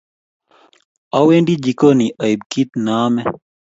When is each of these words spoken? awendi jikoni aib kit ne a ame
awendi 1.17 1.53
jikoni 1.63 2.05
aib 2.23 2.39
kit 2.51 2.69
ne 2.83 2.91
a 2.93 2.99
ame 3.05 3.21